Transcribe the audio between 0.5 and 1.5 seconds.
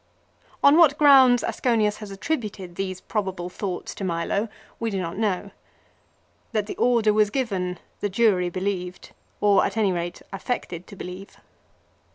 On what grounds